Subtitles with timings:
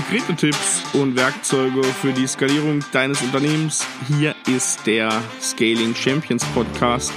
[0.00, 3.86] Konkrete Tipps und Werkzeuge für die Skalierung deines Unternehmens.
[4.08, 5.12] Hier ist der
[5.42, 7.12] Scaling Champions Podcast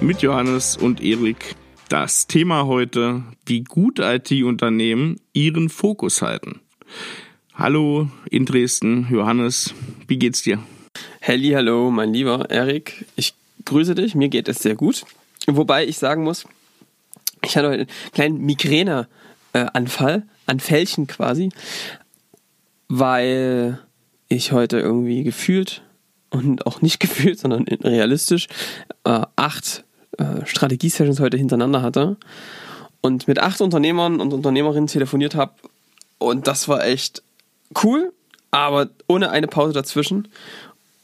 [0.00, 1.54] mit Johannes und Erik.
[1.90, 6.60] Das Thema heute, wie gut IT-Unternehmen ihren Fokus halten.
[7.52, 9.74] Hallo in Dresden, Johannes,
[10.06, 10.60] wie geht's dir?
[11.20, 13.04] Halli, hallo, mein lieber Erik.
[13.16, 13.34] Ich
[13.66, 15.04] grüße dich, mir geht es sehr gut.
[15.46, 16.46] Wobei ich sagen muss,
[17.44, 21.50] ich hatte heute einen kleinen Migräneanfall, an Fälchen quasi,
[22.88, 23.78] weil
[24.28, 25.82] ich heute irgendwie gefühlt
[26.30, 28.48] und auch nicht gefühlt, sondern realistisch
[29.04, 29.84] äh, acht
[30.18, 32.16] äh, Strategie-Sessions heute hintereinander hatte
[33.00, 35.52] und mit acht Unternehmern und Unternehmerinnen telefoniert habe
[36.18, 37.22] und das war echt
[37.82, 38.12] cool,
[38.50, 40.28] aber ohne eine Pause dazwischen.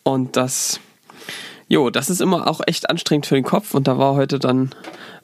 [0.03, 0.81] Und das
[1.69, 3.75] Jo, das ist immer auch echt anstrengend für den Kopf.
[3.75, 4.71] Und da war heute dann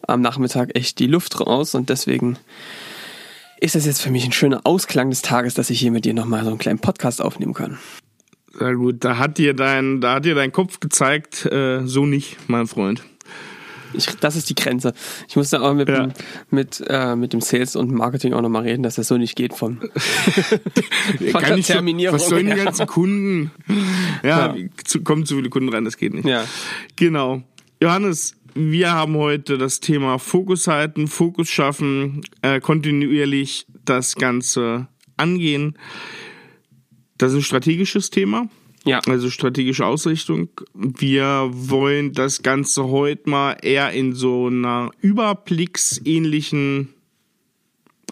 [0.07, 1.75] am Nachmittag echt die Luft raus.
[1.75, 2.39] Und deswegen
[3.61, 6.15] ist das jetzt für mich ein schöner Ausklang des Tages, dass ich hier mit dir
[6.15, 7.79] nochmal so einen kleinen Podcast aufnehmen kann.
[8.59, 12.37] Sehr gut, da hat dir dein, da hat dir dein Kopf gezeigt, äh, so nicht,
[12.49, 13.03] mein Freund.
[13.93, 14.93] Ich, das ist die Grenze.
[15.29, 16.09] Ich musste auch mit, ja.
[16.51, 19.53] mit, äh, mit dem Sales und Marketing auch nochmal reden, dass das so nicht geht
[19.53, 19.81] von,
[21.33, 22.19] von der Terminierung.
[22.19, 23.51] So, was sollen die ganzen Kunden?
[24.23, 24.69] Ja, ja.
[24.85, 26.27] Zu, kommen zu viele Kunden rein, das geht nicht.
[26.27, 26.45] Ja.
[26.97, 27.43] Genau.
[27.83, 35.79] Johannes, wir haben heute das Thema Fokus halten, Fokus schaffen, äh, kontinuierlich das Ganze angehen.
[37.19, 38.49] Das ist ein strategisches Thema.
[38.85, 39.01] Ja.
[39.07, 40.49] Also strategische Ausrichtung.
[40.75, 46.89] Wir wollen das Ganze heute mal eher in so einer überblicksähnlichen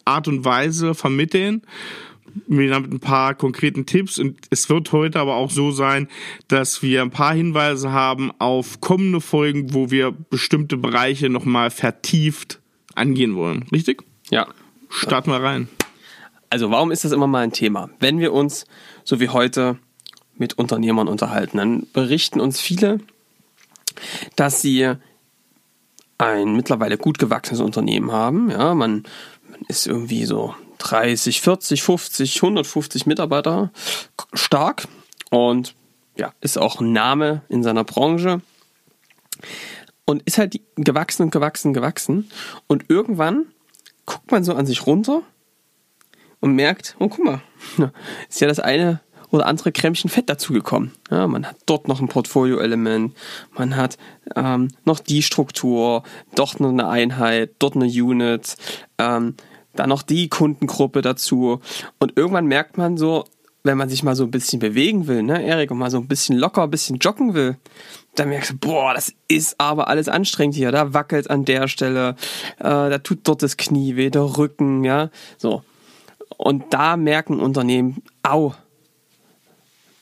[0.04, 1.62] Art und Weise vermitteln.
[2.46, 6.08] Mit ein paar konkreten Tipps und es wird heute aber auch so sein,
[6.48, 12.60] dass wir ein paar Hinweise haben auf kommende Folgen, wo wir bestimmte Bereiche nochmal vertieft
[12.94, 13.64] angehen wollen.
[13.72, 14.02] Richtig?
[14.30, 14.46] Ja.
[14.88, 15.68] Start mal rein.
[16.50, 17.90] Also warum ist das immer mal ein Thema?
[18.00, 18.66] Wenn wir uns,
[19.04, 19.78] so wie heute,
[20.36, 23.00] mit Unternehmern unterhalten, dann berichten uns viele,
[24.36, 24.94] dass sie
[26.16, 28.50] ein mittlerweile gut gewachsenes Unternehmen haben.
[28.50, 29.04] Ja, man,
[29.50, 33.70] man ist irgendwie so 30, 40, 50, 150 Mitarbeiter
[34.32, 34.88] stark
[35.30, 35.74] und
[36.16, 38.40] ja, ist auch ein Name in seiner Branche
[40.04, 42.30] und ist halt gewachsen und gewachsen, gewachsen.
[42.66, 43.46] Und irgendwann
[44.06, 45.22] guckt man so an sich runter
[46.40, 47.42] und merkt, oh guck mal,
[48.28, 49.00] ist ja das eine
[49.30, 50.92] oder andere Krämmchen Fett dazugekommen.
[51.10, 53.14] Ja, man hat dort noch ein Portfolio-Element,
[53.52, 53.98] man hat
[54.34, 56.02] ähm, noch die Struktur,
[56.34, 58.56] dort noch eine Einheit, dort eine Unit,
[58.96, 59.34] ähm,
[59.74, 61.60] dann noch die Kundengruppe dazu.
[61.98, 63.24] Und irgendwann merkt man so,
[63.64, 66.08] wenn man sich mal so ein bisschen bewegen will, ne, Erik, und mal so ein
[66.08, 67.56] bisschen locker, ein bisschen joggen will,
[68.14, 70.72] dann merkst du, boah, das ist aber alles anstrengend hier.
[70.72, 72.16] Da wackelt an der Stelle,
[72.58, 75.62] äh, da tut dort das Knie weh, der Rücken, ja, so.
[76.36, 78.54] Und da merken Unternehmen, au,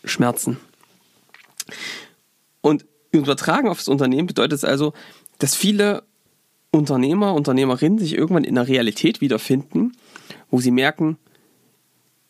[0.05, 0.59] Schmerzen.
[2.60, 4.93] Und übertragen auf das Unternehmen bedeutet es also,
[5.38, 6.03] dass viele
[6.76, 9.92] Unternehmer, Unternehmerinnen sich irgendwann in der Realität wiederfinden,
[10.50, 11.19] wo sie merken,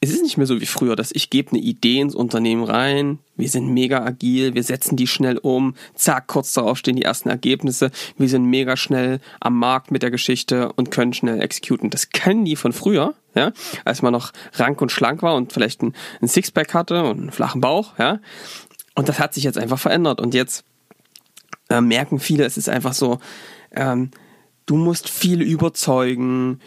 [0.01, 3.19] es ist nicht mehr so wie früher, dass ich gebe eine Idee ins Unternehmen rein,
[3.37, 7.31] wir sind mega agil, wir setzen die schnell um, zack, kurz darauf stehen die ersten
[7.31, 11.89] Ergebnisse, wir sind mega schnell am Markt mit der Geschichte und können schnell exekuten.
[11.89, 13.53] Das können die von früher, ja,
[13.85, 17.33] als man noch rank und schlank war und vielleicht ein, ein Sixpack hatte und einen
[17.33, 18.21] flachen Bauch, ja.
[18.95, 20.65] Und das hat sich jetzt einfach verändert und jetzt
[21.69, 23.19] äh, merken viele, es ist einfach so,
[23.73, 24.11] ähm,
[24.67, 26.61] du musst viel überzeugen,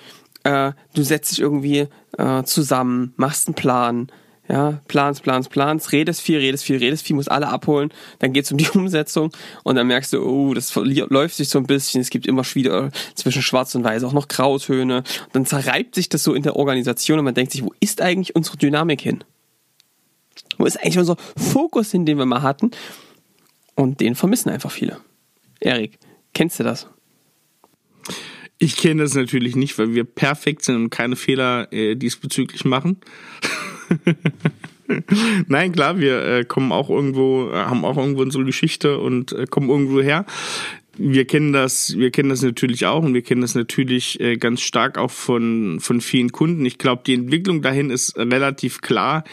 [0.43, 1.87] äh, du setzt dich irgendwie
[2.17, 4.11] äh, zusammen, machst einen Plan,
[4.47, 8.51] ja, plans, plans, plans, redest viel, redest viel, redest viel, musst alle abholen, dann geht's
[8.51, 9.31] um die Umsetzung
[9.63, 12.89] und dann merkst du, oh, das läuft sich so ein bisschen, es gibt immer wieder
[13.13, 16.55] zwischen schwarz und weiß auch noch Grautöne und dann zerreibt sich das so in der
[16.55, 19.23] Organisation und man denkt sich, wo ist eigentlich unsere Dynamik hin?
[20.57, 22.71] Wo ist eigentlich unser Fokus hin, den wir mal hatten?
[23.75, 24.99] Und den vermissen einfach viele.
[25.61, 25.99] Erik,
[26.33, 26.87] kennst du das?
[28.57, 32.97] Ich kenne das natürlich nicht, weil wir perfekt sind und keine Fehler äh, diesbezüglich machen.
[35.47, 39.45] Nein, klar, wir äh, kommen auch irgendwo, äh, haben auch irgendwo unsere Geschichte und äh,
[39.45, 40.25] kommen irgendwo her.
[40.97, 44.59] Wir kennen das, wir kennen das natürlich auch und wir kennen das natürlich äh, ganz
[44.61, 46.65] stark auch von von vielen Kunden.
[46.65, 49.23] Ich glaube, die Entwicklung dahin ist relativ klar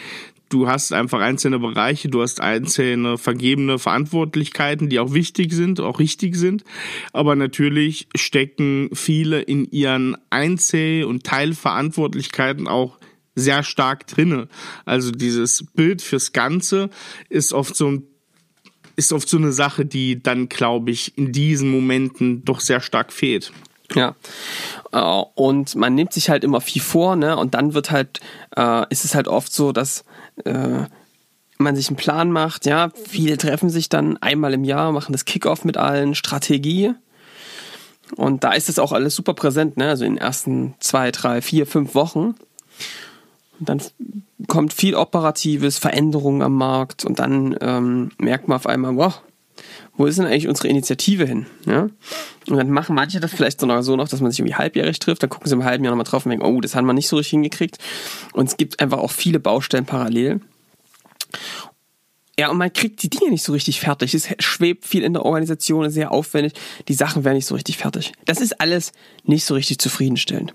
[0.49, 5.99] du hast einfach einzelne Bereiche, du hast einzelne vergebene Verantwortlichkeiten, die auch wichtig sind, auch
[5.99, 6.63] richtig sind.
[7.13, 12.97] Aber natürlich stecken viele in ihren Einzel- und Teilverantwortlichkeiten auch
[13.35, 14.47] sehr stark drinne.
[14.85, 16.89] Also dieses Bild fürs Ganze
[17.29, 18.03] ist oft so ein
[18.97, 23.13] ist oft so eine Sache, die dann, glaube ich, in diesen Momenten doch sehr stark
[23.13, 23.51] fehlt.
[23.93, 24.15] Ja.
[24.91, 27.37] Äh, und man nimmt sich halt immer viel vor, ne?
[27.37, 28.19] Und dann wird halt,
[28.55, 30.03] äh, ist es halt oft so, dass
[30.45, 30.85] äh,
[31.57, 35.25] man sich einen Plan macht, ja, viele treffen sich dann einmal im Jahr, machen das
[35.25, 36.93] Kickoff mit allen, Strategie.
[38.15, 39.89] Und da ist es auch alles super präsent, ne?
[39.89, 42.35] Also in den ersten zwei, drei, vier, fünf Wochen.
[43.59, 43.81] Und dann
[44.47, 49.21] kommt viel Operatives, Veränderungen am Markt und dann ähm, merkt man auf einmal, wow,
[49.97, 51.47] wo ist denn eigentlich unsere Initiative hin?
[51.65, 51.89] Ja?
[52.47, 55.23] Und dann machen manche das vielleicht sogar so noch, dass man sich irgendwie halbjährig trifft,
[55.23, 57.07] dann gucken sie im halben Jahr nochmal drauf und denken, oh, das haben wir nicht
[57.07, 57.77] so richtig hingekriegt.
[58.33, 60.39] Und es gibt einfach auch viele Baustellen parallel.
[62.39, 64.13] Ja, und man kriegt die Dinge nicht so richtig fertig.
[64.13, 66.53] Es schwebt viel in der Organisation, ist sehr aufwendig.
[66.87, 68.13] Die Sachen werden nicht so richtig fertig.
[68.25, 68.91] Das ist alles
[69.23, 70.53] nicht so richtig zufriedenstellend.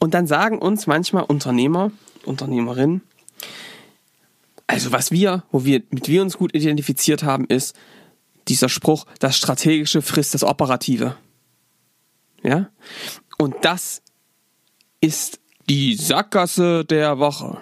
[0.00, 1.92] Und dann sagen uns manchmal Unternehmer,
[2.24, 3.02] Unternehmerinnen,
[4.66, 7.76] also was wir, wo wir, mit wir uns gut identifiziert haben, ist,
[8.48, 11.16] dieser Spruch, das Strategische frisst das Operative.
[12.42, 12.70] Ja?
[13.38, 14.02] Und das
[15.00, 17.58] ist die Sackgasse der Woche.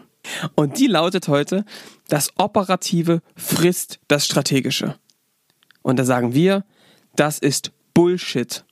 [0.55, 1.65] Und die lautet heute,
[2.09, 4.97] das Operative frisst das Strategische.
[5.82, 6.65] Und da sagen wir,
[7.17, 8.65] das ist Bullshit.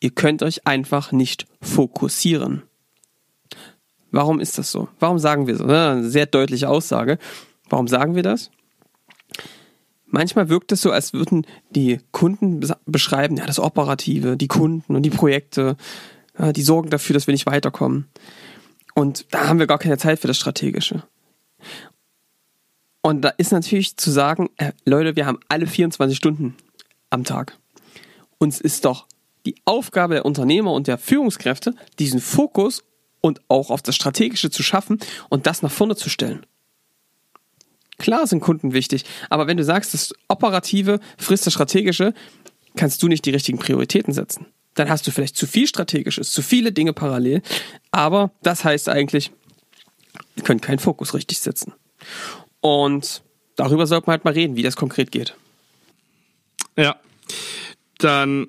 [0.00, 2.62] Ihr könnt euch einfach nicht fokussieren.
[4.10, 4.88] Warum ist das so?
[5.00, 5.64] Warum sagen wir so?
[5.64, 7.18] Eine sehr deutliche Aussage.
[7.68, 8.50] Warum sagen wir das?
[10.06, 15.02] Manchmal wirkt es so, als würden die Kunden beschreiben, ja, das Operative, die Kunden und
[15.02, 15.76] die Projekte,
[16.38, 18.08] die sorgen dafür, dass wir nicht weiterkommen.
[18.94, 21.02] Und da haben wir gar keine Zeit für das Strategische.
[23.02, 26.56] Und da ist natürlich zu sagen, äh, Leute, wir haben alle 24 Stunden
[27.08, 27.56] am Tag.
[28.38, 29.06] Uns ist doch
[29.44, 32.82] die Aufgabe der Unternehmer und der Führungskräfte, diesen Fokus
[33.20, 34.98] und auch auf das Strategische zu schaffen
[35.28, 36.46] und das nach vorne zu stellen.
[37.98, 42.12] Klar sind Kunden wichtig, aber wenn du sagst, das Operative frisst das Strategische,
[42.76, 44.46] kannst du nicht die richtigen Prioritäten setzen.
[44.74, 47.42] Dann hast du vielleicht zu viel Strategisches, zu viele Dinge parallel,
[47.90, 49.30] aber das heißt eigentlich,
[50.34, 51.72] wir können keinen Fokus richtig setzen.
[52.60, 53.22] Und
[53.56, 55.34] darüber sollte man halt mal reden, wie das konkret geht.
[56.76, 56.96] Ja,
[57.98, 58.48] dann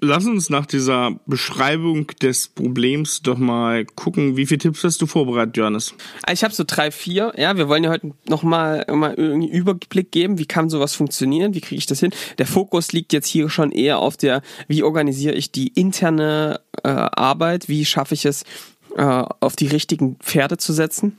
[0.00, 5.06] lass uns nach dieser Beschreibung des Problems doch mal gucken, wie viele Tipps hast du
[5.06, 5.94] vorbereitet, Johannes?
[6.30, 7.32] Ich habe so drei, vier.
[7.36, 11.60] Ja, wir wollen ja heute nochmal mal einen Überblick geben, wie kann sowas funktionieren, wie
[11.60, 12.12] kriege ich das hin.
[12.38, 16.88] Der Fokus liegt jetzt hier schon eher auf der, wie organisiere ich die interne äh,
[16.88, 18.44] Arbeit, wie schaffe ich es,
[18.96, 21.16] äh, auf die richtigen Pferde zu setzen.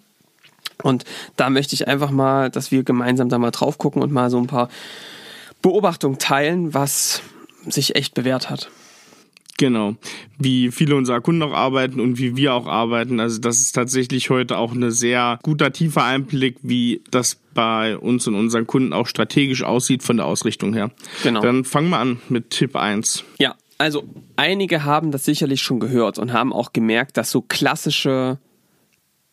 [0.83, 1.05] Und
[1.35, 4.39] da möchte ich einfach mal, dass wir gemeinsam da mal drauf gucken und mal so
[4.39, 4.69] ein paar
[5.61, 7.21] Beobachtungen teilen, was
[7.67, 8.69] sich echt bewährt hat.
[9.57, 9.95] Genau.
[10.39, 13.19] Wie viele unserer Kunden auch arbeiten und wie wir auch arbeiten.
[13.19, 18.25] Also das ist tatsächlich heute auch ein sehr guter, tiefer Einblick, wie das bei uns
[18.25, 20.89] und unseren Kunden auch strategisch aussieht von der Ausrichtung her.
[21.21, 21.41] Genau.
[21.41, 23.23] Dann fangen wir an mit Tipp 1.
[23.37, 24.03] Ja, also
[24.35, 28.39] einige haben das sicherlich schon gehört und haben auch gemerkt, dass so klassische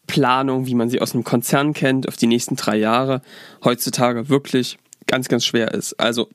[0.07, 3.23] Planung, wie man sie aus einem Konzern kennt, auf die nächsten drei Jahre
[3.65, 5.95] heutzutage wirklich ganz, ganz schwer ist.
[6.01, 6.29] Also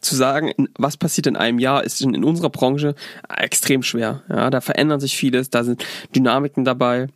[0.00, 2.94] zu sagen, was passiert in einem Jahr, ist in, unserer Branche
[3.28, 4.22] extrem schwer.
[4.28, 5.84] Ja, da verändern sich vieles, da sind
[6.14, 7.08] Dynamiken dabei.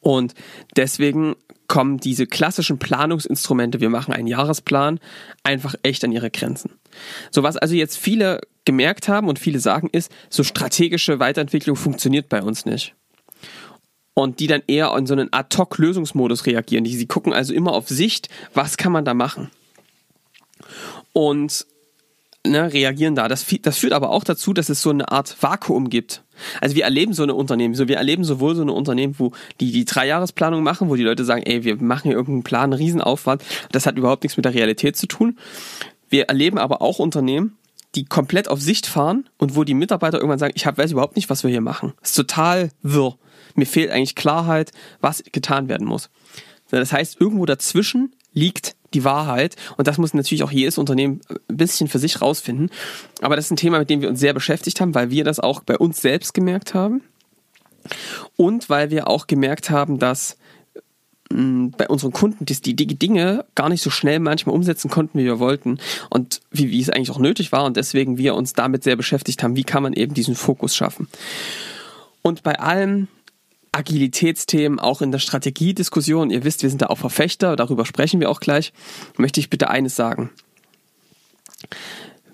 [0.00, 0.34] Und
[0.76, 1.36] deswegen
[1.68, 5.00] kommen diese klassischen Planungsinstrumente, wir machen einen Jahresplan,
[5.42, 6.72] einfach echt an ihre Grenzen.
[7.30, 12.28] So was also jetzt viele gemerkt haben und viele sagen ist, so strategische Weiterentwicklung funktioniert
[12.28, 12.94] bei uns nicht.
[14.14, 16.84] Und die dann eher in so einen Ad-Hoc-Lösungsmodus reagieren.
[16.84, 19.50] Die, sie gucken also immer auf Sicht, was kann man da machen
[21.12, 21.66] und
[22.46, 23.28] ne, reagieren da.
[23.28, 26.24] Das, das führt aber auch dazu, dass es so eine Art Vakuum gibt.
[26.60, 29.72] Also wir erleben so eine Unternehmen, so wir erleben sowohl so eine Unternehmen, wo die
[29.72, 33.42] die Dreijahresplanung machen, wo die Leute sagen, ey, wir machen hier irgendeinen Plan, einen Riesenaufwand.
[33.70, 35.38] Das hat überhaupt nichts mit der Realität zu tun.
[36.08, 37.56] Wir erleben aber auch Unternehmen,
[37.94, 41.16] die komplett auf Sicht fahren und wo die Mitarbeiter irgendwann sagen, ich hab, weiß überhaupt
[41.16, 41.92] nicht, was wir hier machen.
[42.00, 43.16] Das ist total wirr.
[43.54, 46.10] Mir fehlt eigentlich Klarheit, was getan werden muss.
[46.70, 49.56] Das heißt, irgendwo dazwischen liegt die Wahrheit.
[49.76, 52.70] Und das muss natürlich auch jedes Unternehmen ein bisschen für sich rausfinden.
[53.20, 55.40] Aber das ist ein Thema, mit dem wir uns sehr beschäftigt haben, weil wir das
[55.40, 57.02] auch bei uns selbst gemerkt haben.
[58.36, 60.36] Und weil wir auch gemerkt haben, dass
[61.30, 65.24] mm, bei unseren Kunden die, die Dinge gar nicht so schnell manchmal umsetzen konnten, wie
[65.24, 68.84] wir wollten und wie, wie es eigentlich auch nötig war und deswegen wir uns damit
[68.84, 71.08] sehr beschäftigt haben, wie kann man eben diesen Fokus schaffen.
[72.22, 73.08] Und bei allem
[73.72, 76.30] Agilitätsthemen auch in der Strategiediskussion.
[76.30, 78.72] Ihr wisst, wir sind da auch Verfechter, darüber sprechen wir auch gleich.
[79.16, 80.30] Möchte ich bitte eines sagen.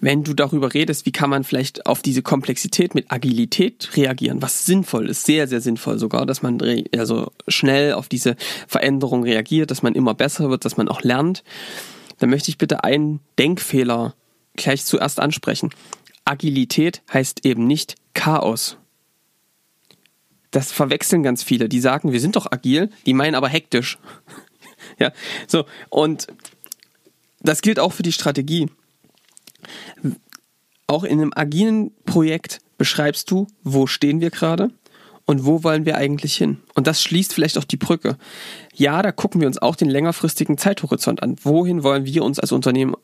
[0.01, 4.65] Wenn du darüber redest, wie kann man vielleicht auf diese Komplexität mit Agilität reagieren, was
[4.65, 6.61] sinnvoll ist, sehr, sehr sinnvoll sogar, dass man
[6.97, 8.37] also schnell auf diese
[8.69, 11.43] Veränderung reagiert, dass man immer besser wird, dass man auch lernt,
[12.19, 14.15] dann möchte ich bitte einen Denkfehler
[14.55, 15.71] gleich zuerst ansprechen.
[16.25, 18.77] Agilität heißt eben nicht Chaos.
[20.51, 21.69] Das verwechseln ganz viele.
[21.69, 23.99] Die sagen, wir sind doch agil, die meinen aber hektisch.
[24.99, 25.13] ja,
[25.47, 25.65] so.
[25.91, 26.29] Und
[27.41, 28.69] das gilt auch für die Strategie.
[30.87, 34.71] Auch in einem agilen Projekt beschreibst du, wo stehen wir gerade
[35.27, 36.59] und wo wollen wir eigentlich hin.
[36.75, 38.17] Und das schließt vielleicht auch die Brücke.
[38.75, 41.37] Ja, da gucken wir uns auch den längerfristigen Zeithorizont an.
[41.43, 42.95] Wohin wollen wir uns als Unternehmen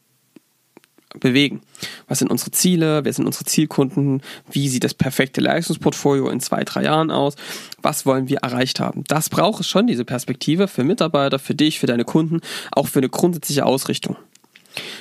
[1.21, 1.61] bewegen?
[2.09, 3.04] Was sind unsere Ziele?
[3.04, 4.23] Wer sind unsere Zielkunden?
[4.50, 7.37] Wie sieht das perfekte Leistungsportfolio in zwei, drei Jahren aus?
[7.83, 9.04] Was wollen wir erreicht haben?
[9.09, 12.40] Das braucht es schon, diese Perspektive für Mitarbeiter, für dich, für deine Kunden,
[12.73, 14.16] auch für eine grundsätzliche Ausrichtung.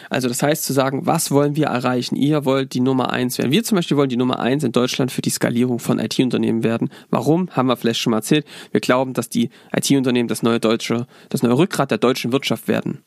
[0.09, 2.15] Also das heißt zu sagen, was wollen wir erreichen?
[2.15, 3.51] Ihr wollt die Nummer eins werden.
[3.51, 6.89] Wir zum Beispiel wollen die Nummer eins in Deutschland für die Skalierung von IT-Unternehmen werden.
[7.09, 7.49] Warum?
[7.49, 8.45] Haben wir vielleicht schon mal erzählt.
[8.71, 13.03] Wir glauben, dass die IT-Unternehmen das neue deutsche, das neue Rückgrat der deutschen Wirtschaft werden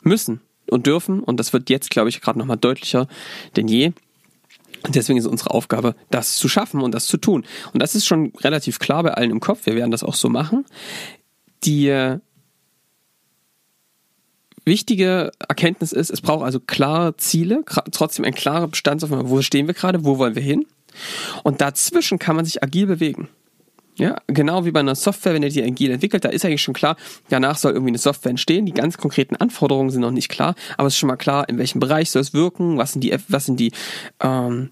[0.00, 1.20] müssen und dürfen.
[1.20, 3.08] Und das wird jetzt, glaube ich, gerade nochmal deutlicher
[3.56, 3.92] denn je.
[4.84, 7.44] Und deswegen ist unsere Aufgabe, das zu schaffen und das zu tun.
[7.72, 9.66] Und das ist schon relativ klar bei allen im Kopf.
[9.66, 10.64] Wir werden das auch so machen.
[11.64, 12.18] Die
[14.64, 19.74] wichtige Erkenntnis ist, es braucht also klare Ziele, trotzdem ein klarer Bestandsaufnahme, wo stehen wir
[19.74, 20.66] gerade, wo wollen wir hin.
[21.42, 23.28] Und dazwischen kann man sich agil bewegen.
[23.98, 26.74] Ja, genau wie bei einer Software, wenn ihr die agil entwickelt, da ist eigentlich schon
[26.74, 26.96] klar,
[27.30, 28.66] danach soll irgendwie eine Software entstehen.
[28.66, 31.56] Die ganz konkreten Anforderungen sind noch nicht klar, aber es ist schon mal klar, in
[31.56, 33.72] welchem Bereich soll es wirken, was sind die, was sind die
[34.20, 34.70] ähm,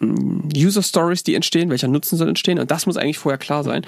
[0.00, 3.84] User Stories, die entstehen, welcher Nutzen soll entstehen und das muss eigentlich vorher klar sein.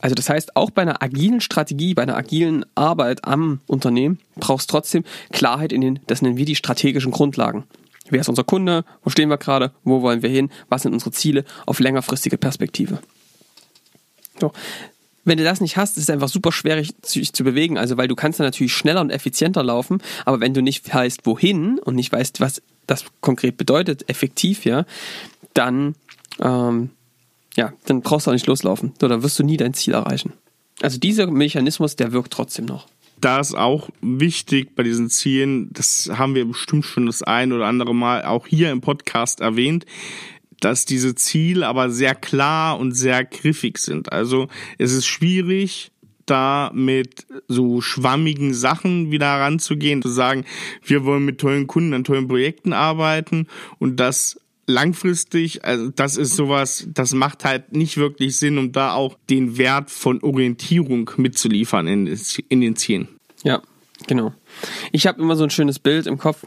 [0.00, 4.70] Also das heißt, auch bei einer agilen Strategie, bei einer agilen Arbeit am Unternehmen brauchst
[4.70, 7.64] trotzdem Klarheit in den, das nennen wir die strategischen Grundlagen.
[8.08, 8.84] Wer ist unser Kunde?
[9.02, 9.72] Wo stehen wir gerade?
[9.82, 10.50] Wo wollen wir hin?
[10.68, 12.98] Was sind unsere Ziele auf längerfristige Perspektive?
[14.40, 14.52] So.
[15.26, 17.78] Wenn du das nicht hast, ist es einfach super schwierig, sich zu bewegen.
[17.78, 21.24] Also, weil du kannst dann natürlich schneller und effizienter laufen, aber wenn du nicht weißt,
[21.24, 24.84] wohin und nicht weißt, was das konkret bedeutet, effektiv, ja,
[25.54, 25.94] dann
[26.40, 26.90] ähm,
[27.56, 28.92] ja, dann brauchst du auch nicht loslaufen.
[29.02, 30.32] Oder wirst du nie dein Ziel erreichen.
[30.80, 32.86] Also dieser Mechanismus, der wirkt trotzdem noch.
[33.20, 37.66] Da ist auch wichtig bei diesen Zielen, das haben wir bestimmt schon das ein oder
[37.66, 39.86] andere Mal auch hier im Podcast erwähnt,
[40.64, 44.12] dass diese Ziele aber sehr klar und sehr griffig sind.
[44.12, 45.92] Also es ist schwierig,
[46.24, 50.46] da mit so schwammigen Sachen wieder heranzugehen, zu sagen,
[50.82, 53.46] wir wollen mit tollen Kunden an tollen Projekten arbeiten
[53.78, 58.94] und das langfristig, also das ist sowas, das macht halt nicht wirklich Sinn, um da
[58.94, 62.18] auch den Wert von Orientierung mitzuliefern in,
[62.48, 63.08] in den Zielen.
[63.42, 63.60] Ja,
[64.06, 64.32] genau.
[64.92, 66.46] Ich habe immer so ein schönes Bild im Kopf.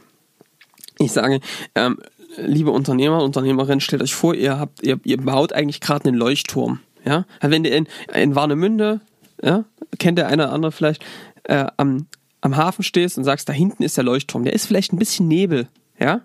[0.97, 1.39] Ich sage,
[1.75, 1.99] ähm,
[2.37, 6.79] liebe Unternehmer, Unternehmerin, stellt euch vor, ihr habt, ihr, ihr baut eigentlich gerade einen Leuchtturm.
[7.05, 9.01] Ja, also wenn ihr in, in Warnemünde,
[9.41, 9.65] ja,
[9.97, 11.03] kennt der eine oder andere vielleicht,
[11.43, 12.07] äh, am,
[12.41, 15.27] am Hafen stehst und sagst, da hinten ist der Leuchtturm, der ist vielleicht ein bisschen
[15.27, 15.67] Nebel,
[15.99, 16.21] ja,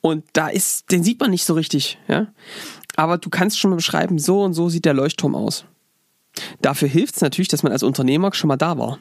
[0.00, 2.28] und da ist, den sieht man nicht so richtig, ja.
[2.96, 5.64] Aber du kannst schon mal beschreiben, so und so sieht der Leuchtturm aus.
[6.62, 8.98] Dafür hilft es natürlich, dass man als Unternehmer schon mal da war.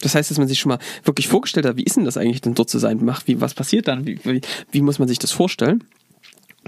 [0.00, 2.40] Das heißt, dass man sich schon mal wirklich vorgestellt hat, wie ist denn das eigentlich
[2.40, 3.04] denn dort zu sein?
[3.04, 4.06] Macht, wie, was passiert dann?
[4.06, 4.40] Wie, wie,
[4.70, 5.84] wie muss man sich das vorstellen?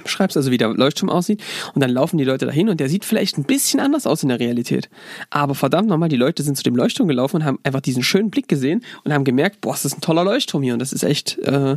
[0.02, 1.42] Beschreibst also, wie der Leuchtturm aussieht
[1.74, 4.30] und dann laufen die Leute dahin und der sieht vielleicht ein bisschen anders aus in
[4.30, 4.88] der Realität.
[5.28, 8.30] Aber verdammt nochmal, die Leute sind zu dem Leuchtturm gelaufen und haben einfach diesen schönen
[8.30, 11.02] Blick gesehen und haben gemerkt, boah, das ist ein toller Leuchtturm hier und das ist
[11.02, 11.76] echt, äh,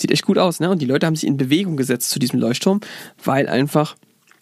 [0.00, 0.70] Sieht echt gut aus, ne?
[0.70, 2.80] Und die Leute haben sich in Bewegung gesetzt zu diesem Leuchtturm,
[3.22, 3.96] weil einfach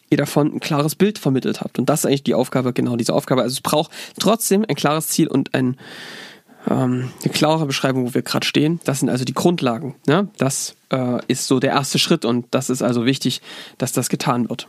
[0.09, 1.81] ihr davon ein klares Bild vermittelt habt.
[1.81, 3.43] Und das ist eigentlich die Aufgabe, genau diese Aufgabe.
[3.43, 3.91] Also es braucht
[4.21, 5.77] trotzdem ein klares Ziel und ein,
[6.69, 8.81] ähm, eine klare Beschreibung, wo wir gerade stehen.
[8.85, 9.95] Das sind also die Grundlagen.
[10.07, 10.29] Ne?
[10.39, 13.41] Das äh, ist so der erste Schritt und das ist also wichtig,
[13.79, 14.67] dass das getan wird.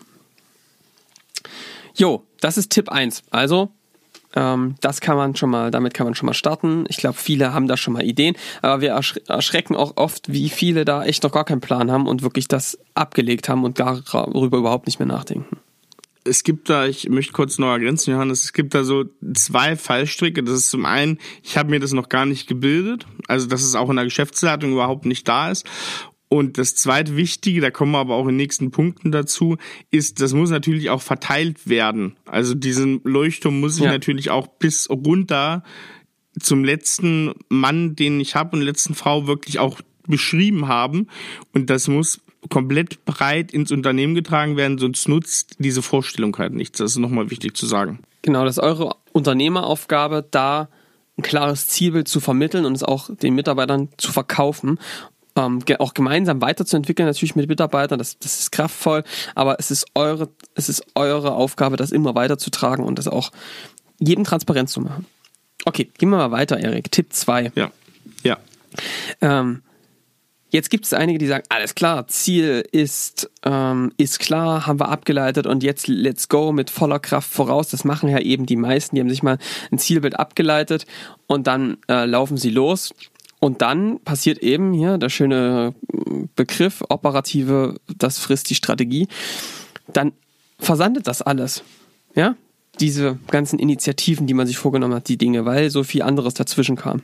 [1.96, 3.24] Jo, das ist Tipp 1.
[3.32, 3.70] Also
[4.36, 6.86] ähm, das kann man schon mal, damit kann man schon mal starten.
[6.88, 10.86] Ich glaube, viele haben da schon mal Ideen, aber wir erschrecken auch oft, wie viele
[10.86, 14.86] da echt noch gar keinen Plan haben und wirklich das abgelegt haben und darüber überhaupt
[14.86, 15.58] nicht mehr nachdenken.
[16.30, 20.44] Es gibt da, ich möchte kurz noch ergänzen, Johannes, es gibt da so zwei Fallstricke.
[20.44, 23.76] Das ist zum einen, ich habe mir das noch gar nicht gebildet, also dass es
[23.76, 25.66] auch in der Geschäftsleitung überhaupt nicht da ist.
[26.30, 29.58] Und das zweite Wichtige, da kommen wir aber auch in den nächsten Punkten dazu,
[29.90, 32.16] ist, das muss natürlich auch verteilt werden.
[32.26, 33.92] Also diesen Leuchtturm muss ich ja.
[33.92, 35.64] natürlich auch bis runter
[36.40, 41.08] zum letzten Mann, den ich habe und letzten Frau wirklich auch beschrieben haben.
[41.54, 46.78] Und das muss komplett breit ins Unternehmen getragen werden, sonst nutzt diese Vorstellung halt nichts.
[46.78, 48.00] Das ist nochmal wichtig zu sagen.
[48.22, 50.70] Genau, das ist eure Unternehmeraufgabe, da
[51.18, 54.80] ein klares Zielbild zu vermitteln und es auch den Mitarbeitern zu verkaufen
[55.40, 59.04] ähm, auch gemeinsam weiterzuentwickeln, natürlich mit Mitarbeitern, das, das ist kraftvoll,
[59.36, 63.32] aber es ist eure, es ist eure Aufgabe, das immer weiterzutragen und das auch
[64.00, 65.06] jedem transparent zu machen.
[65.66, 66.92] Okay, gehen wir mal weiter, Erik.
[66.92, 67.52] Tipp 2.
[67.56, 67.72] Ja.
[68.24, 68.38] Ja.
[69.22, 69.62] Ähm,
[70.52, 74.90] Jetzt gibt es einige, die sagen, alles klar, Ziel ist, ähm, ist klar, haben wir
[74.90, 77.70] abgeleitet und jetzt let's go mit voller Kraft voraus.
[77.70, 79.38] Das machen ja eben die meisten, die haben sich mal
[79.72, 80.86] ein Zielbild abgeleitet
[81.28, 82.94] und dann äh, laufen sie los.
[83.40, 85.74] Und dann passiert eben hier der schöne
[86.36, 89.08] Begriff operative, das frisst die Strategie.
[89.94, 90.12] Dann
[90.58, 91.64] versandet das alles.
[92.16, 92.36] Ja,
[92.80, 96.76] diese ganzen Initiativen, die man sich vorgenommen hat, die Dinge, weil so viel anderes dazwischen
[96.76, 97.02] kam.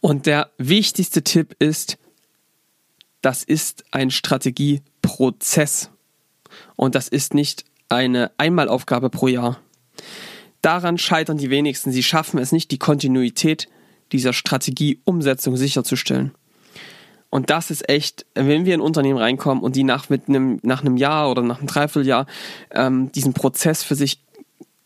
[0.00, 1.98] Und der wichtigste Tipp ist,
[3.22, 5.90] das ist ein Strategieprozess.
[6.76, 9.60] Und das ist nicht eine Einmalaufgabe pro Jahr.
[10.62, 11.92] Daran scheitern die wenigsten.
[11.92, 13.68] Sie schaffen es nicht, die Kontinuität
[14.12, 16.32] dieser Strategieumsetzung sicherzustellen.
[17.28, 20.58] Und das ist echt, wenn wir in ein Unternehmen reinkommen und die nach, mit einem,
[20.62, 22.26] nach einem Jahr oder nach einem Dreivierteljahr
[22.70, 24.20] ähm, diesen Prozess für sich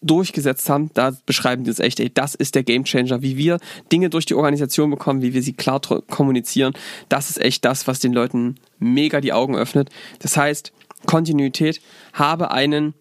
[0.03, 3.59] durchgesetzt haben, da beschreiben die uns echt, ey, das ist der Gamechanger, wie wir
[3.93, 6.73] Dinge durch die Organisation bekommen, wie wir sie klar kommunizieren.
[7.09, 9.91] Das ist echt das, was den Leuten mega die Augen öffnet.
[10.21, 10.73] Das heißt,
[11.07, 11.81] Kontinuität,
[12.13, 12.95] habe einen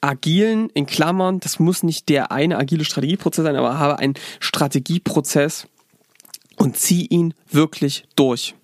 [0.00, 5.66] agilen, in Klammern, das muss nicht der eine agile Strategieprozess sein, aber habe einen Strategieprozess
[6.56, 8.54] und zieh ihn wirklich durch.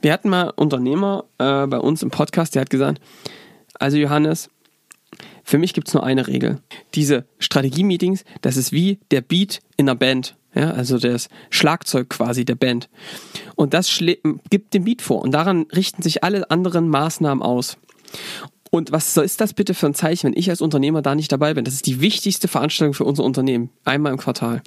[0.00, 3.00] Wir hatten mal Unternehmer äh, bei uns im Podcast, der hat gesagt,
[3.78, 4.50] also Johannes,
[5.44, 6.60] für mich gibt es nur eine Regel.
[6.94, 10.36] Diese Strategie-Meetings, das ist wie der Beat in der Band.
[10.54, 12.88] Ja, also das Schlagzeug quasi der Band.
[13.56, 14.02] Und das
[14.50, 15.22] gibt den Beat vor.
[15.22, 17.76] Und daran richten sich alle anderen Maßnahmen aus.
[18.70, 21.54] Und was ist das bitte für ein Zeichen, wenn ich als Unternehmer da nicht dabei
[21.54, 21.64] bin?
[21.64, 23.70] Das ist die wichtigste Veranstaltung für unser Unternehmen.
[23.84, 24.62] Einmal im Quartal.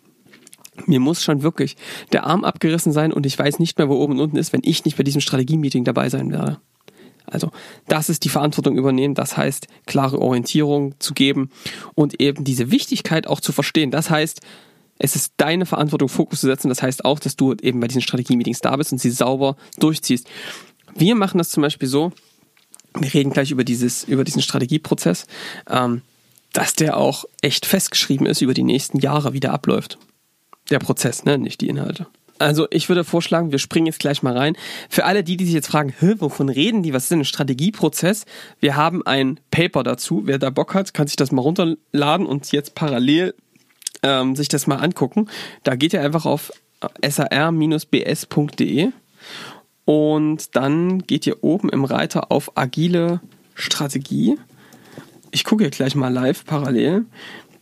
[0.85, 1.75] Mir muss schon wirklich
[2.11, 4.61] der Arm abgerissen sein und ich weiß nicht mehr, wo oben und unten ist, wenn
[4.63, 6.59] ich nicht bei diesem Strategie-Meeting dabei sein werde.
[7.27, 7.51] Also
[7.87, 11.51] das ist die Verantwortung übernehmen, das heißt klare Orientierung zu geben
[11.93, 13.91] und eben diese Wichtigkeit auch zu verstehen.
[13.91, 14.41] Das heißt,
[14.99, 16.69] es ist deine Verantwortung, Fokus zu setzen.
[16.69, 20.27] Das heißt auch, dass du eben bei diesen Strategie-Meetings da bist und sie sauber durchziehst.
[20.95, 22.11] Wir machen das zum Beispiel so,
[22.97, 25.27] wir reden gleich über, dieses, über diesen Strategieprozess,
[25.69, 26.01] ähm,
[26.53, 29.99] dass der auch echt festgeschrieben ist über die nächsten Jahre, wie der abläuft.
[30.71, 31.37] Der Prozess, ne?
[31.37, 32.07] nicht die Inhalte.
[32.39, 34.55] Also ich würde vorschlagen, wir springen jetzt gleich mal rein.
[34.89, 36.93] Für alle die, die sich jetzt fragen, wovon reden die?
[36.93, 38.25] Was ist denn ein Strategieprozess?
[38.59, 40.23] Wir haben ein Paper dazu.
[40.25, 43.33] Wer da Bock hat, kann sich das mal runterladen und jetzt parallel
[44.03, 45.27] ähm, sich das mal angucken.
[45.63, 46.51] Da geht ihr einfach auf
[47.01, 48.89] sar-bs.de
[49.85, 53.21] und dann geht ihr oben im Reiter auf agile
[53.55, 54.37] Strategie.
[55.31, 57.05] Ich gucke hier gleich mal live parallel.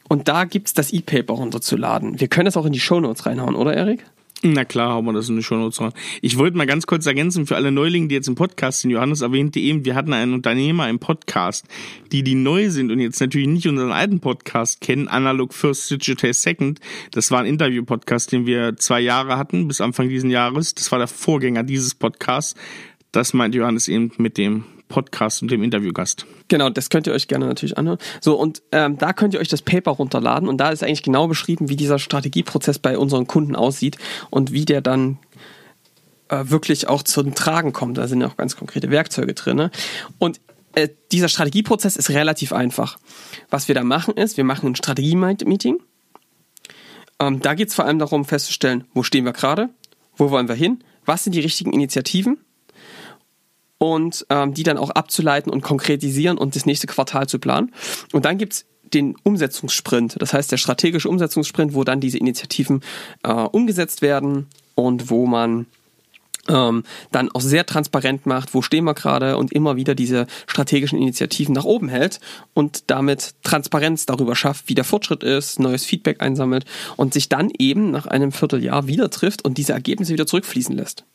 [0.07, 2.19] Und da gibt es das E-Paper runterzuladen.
[2.19, 4.05] Wir können das auch in die Show Notes reinhauen, oder Erik?
[4.53, 5.91] Na klar, haben wir das in die Show Notes rein.
[6.21, 8.91] Ich wollte mal ganz kurz ergänzen für alle Neulinge, die jetzt im Podcast sind.
[8.91, 11.65] Johannes erwähnte eben, wir hatten einen Unternehmer im Podcast,
[12.11, 16.31] die, die neu sind und jetzt natürlich nicht unseren alten Podcast kennen, Analog First Digital
[16.31, 16.79] Second.
[17.09, 20.75] Das war ein Interview-Podcast, den wir zwei Jahre hatten, bis Anfang diesen Jahres.
[20.75, 22.53] Das war der Vorgänger dieses Podcasts.
[23.11, 26.25] Das meint Johannes eben mit dem Podcast und dem Interviewgast.
[26.47, 27.97] Genau, das könnt ihr euch gerne natürlich anhören.
[28.21, 31.27] So, und ähm, da könnt ihr euch das Paper runterladen und da ist eigentlich genau
[31.27, 33.97] beschrieben, wie dieser Strategieprozess bei unseren Kunden aussieht
[34.29, 35.17] und wie der dann
[36.29, 37.97] äh, wirklich auch zum Tragen kommt.
[37.97, 39.57] Da sind ja auch ganz konkrete Werkzeuge drin.
[39.57, 39.71] Ne?
[40.19, 40.39] Und
[40.73, 42.99] äh, dieser Strategieprozess ist relativ einfach.
[43.49, 45.79] Was wir da machen ist, wir machen ein Strategie-Meeting.
[47.19, 49.69] Ähm, da geht es vor allem darum festzustellen, wo stehen wir gerade,
[50.17, 52.39] wo wollen wir hin, was sind die richtigen Initiativen
[53.77, 57.71] und ähm, die dann auch abzuleiten und konkretisieren und das nächste Quartal zu planen.
[58.13, 62.81] Und dann gibt's den Umsetzungssprint, das heißt der strategische Umsetzungssprint, wo dann diese Initiativen
[63.23, 65.65] äh, umgesetzt werden und wo man
[66.47, 70.99] ähm, dann auch sehr transparent macht, wo stehen wir gerade und immer wieder diese strategischen
[70.99, 72.19] Initiativen nach oben hält
[72.53, 76.65] und damit Transparenz darüber schafft, wie der Fortschritt ist, neues Feedback einsammelt
[76.97, 81.05] und sich dann eben nach einem Vierteljahr wieder trifft und diese Ergebnisse wieder zurückfließen lässt.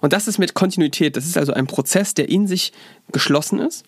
[0.00, 1.16] Und das ist mit Kontinuität.
[1.16, 2.72] Das ist also ein Prozess, der in sich
[3.12, 3.84] geschlossen ist.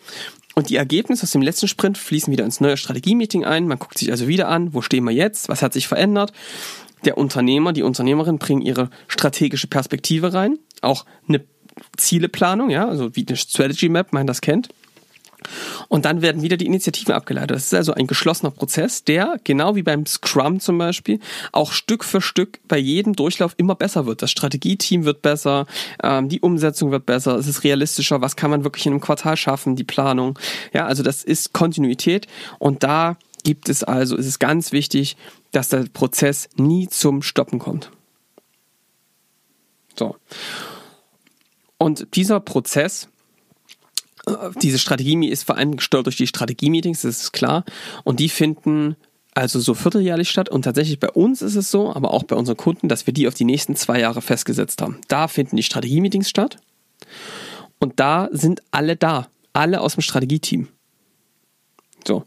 [0.55, 3.69] Und die Ergebnisse aus dem letzten Sprint fließen wieder ins neue Strategie-Meeting ein.
[3.69, 6.33] Man guckt sich also wieder an, wo stehen wir jetzt, was hat sich verändert.
[7.05, 11.45] Der Unternehmer, die Unternehmerin bringen ihre strategische Perspektive rein, auch eine
[11.97, 14.69] Zieleplanung, ja, also wie eine Strategy Map, man das kennt.
[15.89, 17.53] Und dann werden wieder die Initiativen abgeleitet.
[17.53, 21.21] Das ist also ein geschlossener Prozess, der, genau wie beim Scrum zum Beispiel,
[21.53, 24.23] auch Stück für Stück bei jedem Durchlauf immer besser wird.
[24.23, 25.67] Das Strategieteam wird besser,
[26.03, 29.37] ähm, die Umsetzung wird besser, es ist realistischer, was kann man wirklich in einem Quartal
[29.37, 30.39] schaffen, die Planung.
[30.73, 32.27] Ja, also das ist Kontinuität
[32.59, 35.17] und da gibt es also, ist es ganz wichtig,
[35.53, 37.91] dass der Prozess nie zum Stoppen kommt.
[39.97, 40.17] So.
[41.79, 43.09] Und dieser Prozess
[44.63, 47.65] diese Strategie ist vor allem gesteuert durch die Strategie-Meetings, das ist klar.
[48.05, 48.97] Und die finden
[49.35, 50.49] also so vierteljährlich statt.
[50.49, 53.29] Und tatsächlich bei uns ist es so, aber auch bei unseren Kunden, dass wir die
[53.29, 55.01] auf die nächsten zwei Jahre festgesetzt haben.
[55.09, 56.59] Da finden die Strategie-Meetings statt.
[57.79, 59.29] Und da sind alle da.
[59.53, 60.69] Alle aus dem Strategieteam.
[62.07, 62.25] So.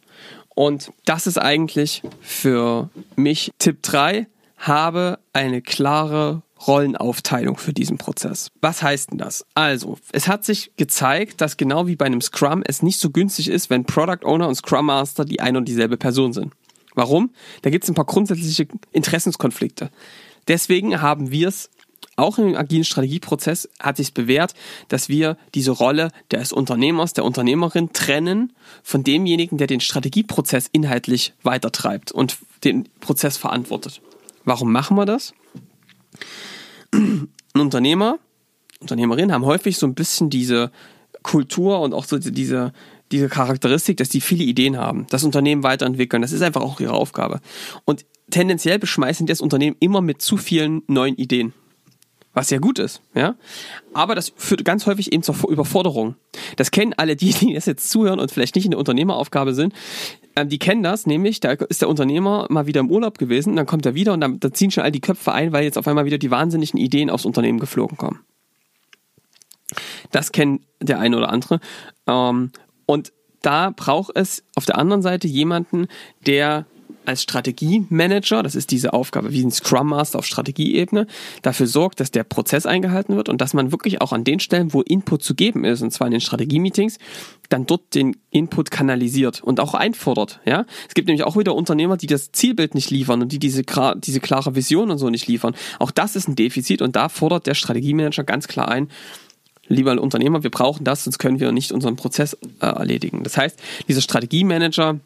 [0.55, 4.27] Und das ist eigentlich für mich Tipp 3.
[4.57, 8.51] Habe eine klare Rollenaufteilung für diesen Prozess.
[8.61, 9.45] Was heißt denn das?
[9.55, 13.47] Also, es hat sich gezeigt, dass genau wie bei einem Scrum es nicht so günstig
[13.47, 16.53] ist, wenn Product Owner und Scrum Master die eine und dieselbe Person sind.
[16.93, 17.31] Warum?
[17.61, 19.89] Da gibt es ein paar grundsätzliche Interessenskonflikte.
[20.47, 21.69] Deswegen haben wir es
[22.17, 24.53] auch im agilen Strategieprozess hat sich bewährt,
[24.89, 31.33] dass wir diese Rolle des Unternehmers, der Unternehmerin trennen von demjenigen, der den Strategieprozess inhaltlich
[31.41, 34.01] weitertreibt und den Prozess verantwortet.
[34.43, 35.33] Warum machen wir das?
[36.93, 38.19] Ein Unternehmer,
[38.79, 40.71] Unternehmerinnen haben häufig so ein bisschen diese
[41.23, 42.73] Kultur und auch so diese,
[43.11, 46.21] diese Charakteristik, dass die viele Ideen haben, das Unternehmen weiterentwickeln.
[46.21, 47.39] Das ist einfach auch ihre Aufgabe.
[47.85, 51.53] Und tendenziell beschmeißen die das Unternehmen immer mit zu vielen neuen Ideen.
[52.33, 53.35] Was ja gut ist, ja.
[53.93, 56.15] Aber das führt ganz häufig eben zur Überforderung.
[56.55, 59.73] Das kennen alle die, die das jetzt zuhören und vielleicht nicht in der Unternehmeraufgabe sind.
[60.37, 63.65] Ähm, die kennen das, nämlich, da ist der Unternehmer mal wieder im Urlaub gewesen, dann
[63.65, 65.87] kommt er wieder und dann da ziehen schon all die Köpfe ein, weil jetzt auf
[65.87, 68.21] einmal wieder die wahnsinnigen Ideen aufs Unternehmen geflogen kommen.
[70.11, 71.59] Das kennt der eine oder andere.
[72.07, 72.51] Ähm,
[72.85, 75.87] und da braucht es auf der anderen Seite jemanden,
[76.25, 76.65] der
[77.05, 81.07] als Strategiemanager, das ist diese Aufgabe wie ein Scrum Master auf Strategieebene,
[81.41, 84.73] dafür sorgt, dass der Prozess eingehalten wird und dass man wirklich auch an den Stellen,
[84.73, 86.97] wo Input zu geben ist, und zwar in den Strategie-Meetings,
[87.49, 90.39] dann dort den Input kanalisiert und auch einfordert.
[90.45, 93.63] Ja, es gibt nämlich auch wieder Unternehmer, die das Zielbild nicht liefern und die diese,
[93.97, 95.55] diese klare Vision und so nicht liefern.
[95.79, 98.89] Auch das ist ein Defizit und da fordert der Strategiemanager ganz klar ein,
[99.71, 103.23] lieber Unternehmer, wir brauchen das, sonst können wir nicht unseren Prozess äh, erledigen.
[103.23, 104.99] Das heißt, dieser Strategiemanager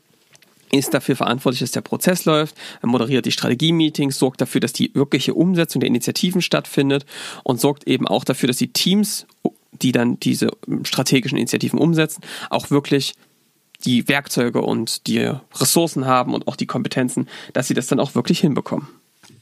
[0.72, 4.92] ist dafür verantwortlich, dass der Prozess läuft, er moderiert die Strategie-Meetings, sorgt dafür, dass die
[4.94, 7.06] wirkliche Umsetzung der Initiativen stattfindet
[7.44, 9.26] und sorgt eben auch dafür, dass die Teams,
[9.72, 10.52] die dann diese
[10.84, 13.14] strategischen Initiativen umsetzen, auch wirklich
[13.84, 18.16] die Werkzeuge und die Ressourcen haben und auch die Kompetenzen, dass sie das dann auch
[18.16, 18.88] wirklich hinbekommen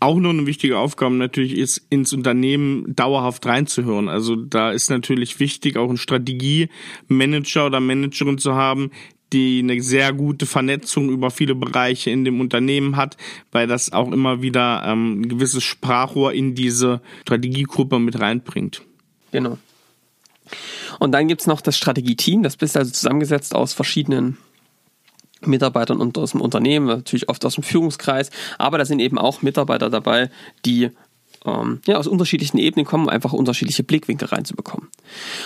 [0.03, 4.09] auch noch eine wichtige Aufgabe natürlich ist, ins Unternehmen dauerhaft reinzuhören.
[4.09, 8.91] Also da ist natürlich wichtig, auch einen Strategiemanager oder Managerin zu haben,
[9.33, 13.17] die eine sehr gute Vernetzung über viele Bereiche in dem Unternehmen hat,
[13.51, 18.83] weil das auch immer wieder ähm, ein gewisses Sprachrohr in diese Strategiegruppe mit reinbringt.
[19.31, 19.57] Genau.
[20.99, 24.37] Und dann gibt es noch das Strategieteam, das bist also zusammengesetzt aus verschiedenen
[25.41, 29.41] Mitarbeitern und aus dem Unternehmen, natürlich oft aus dem Führungskreis, aber da sind eben auch
[29.41, 30.29] Mitarbeiter dabei,
[30.65, 30.91] die
[31.45, 34.89] ähm, ja, aus unterschiedlichen Ebenen kommen, um einfach unterschiedliche Blickwinkel reinzubekommen.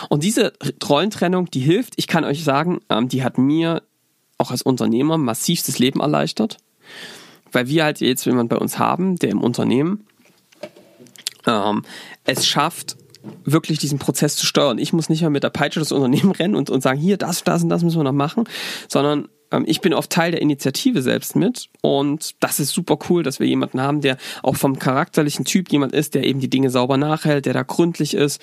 [0.10, 0.54] Und diese
[0.88, 3.84] Rollentrennung, die hilft, ich kann euch sagen, ähm, die hat mir
[4.38, 6.58] auch als Unternehmer massivstes Leben erleichtert,
[7.52, 10.06] weil wir halt jetzt jemanden bei uns haben, der im Unternehmen
[11.46, 11.84] ähm,
[12.26, 12.98] es schafft,
[13.44, 14.78] wirklich diesen Prozess zu steuern.
[14.78, 17.44] Ich muss nicht mehr mit der Peitsche das Unternehmen rennen und, und sagen, hier, das,
[17.44, 18.46] das und das müssen wir noch machen,
[18.88, 19.28] sondern
[19.66, 23.48] ich bin oft Teil der Initiative selbst mit und das ist super cool, dass wir
[23.48, 27.46] jemanden haben, der auch vom charakterlichen Typ jemand ist, der eben die Dinge sauber nachhält,
[27.46, 28.42] der da gründlich ist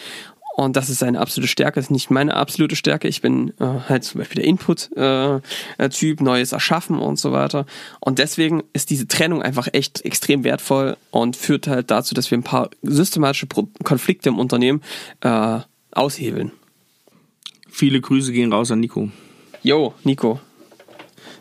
[0.56, 3.08] und das ist seine absolute Stärke, das ist nicht meine absolute Stärke.
[3.08, 7.66] Ich bin äh, halt zum Beispiel der Input-Typ, äh, Neues erschaffen und so weiter.
[7.98, 12.38] Und deswegen ist diese Trennung einfach echt extrem wertvoll und führt halt dazu, dass wir
[12.38, 13.48] ein paar systematische
[13.82, 14.80] Konflikte im Unternehmen
[15.22, 15.58] äh,
[15.90, 16.52] aushebeln.
[17.68, 19.10] Viele Grüße gehen raus an Nico.
[19.64, 20.38] Jo, Nico,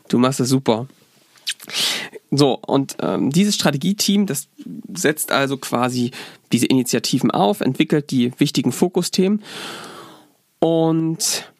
[0.07, 0.87] Du machst es super.
[2.31, 4.47] So, und ähm, dieses Strategieteam, das
[4.93, 6.11] setzt also quasi
[6.51, 9.43] diese Initiativen auf, entwickelt die wichtigen Fokusthemen.
[10.59, 11.51] Und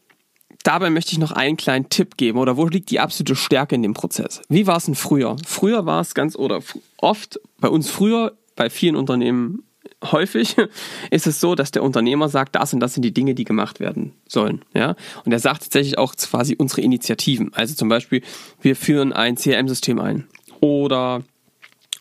[0.63, 3.83] dabei möchte ich noch einen kleinen Tipp geben oder wo liegt die absolute Stärke in
[3.83, 4.41] dem Prozess?
[4.49, 5.35] Wie war es denn früher?
[5.45, 6.61] Früher war es ganz oder
[6.97, 9.63] oft bei uns früher, bei vielen Unternehmen
[10.11, 10.55] häufig
[11.11, 13.79] ist es so, dass der Unternehmer sagt, das und das sind die Dinge, die gemacht
[13.79, 14.61] werden sollen.
[14.73, 14.95] Ja?
[15.25, 17.51] Und er sagt tatsächlich auch quasi unsere Initiativen.
[17.53, 18.21] Also zum Beispiel,
[18.61, 20.27] wir führen ein CRM-System ein
[20.59, 21.23] oder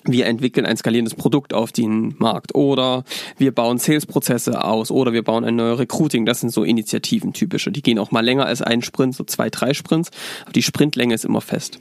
[0.05, 3.05] wir entwickeln ein skalierendes Produkt auf den Markt oder
[3.39, 6.27] wir bauen Sales-Prozesse aus oder wir bauen ein neues Recruiting.
[6.27, 7.71] Das sind so Initiativen typische.
[7.71, 10.11] Die gehen auch mal länger als einen Sprint, so zwei, drei Sprints.
[10.43, 11.79] Aber die Sprintlänge ist immer fest.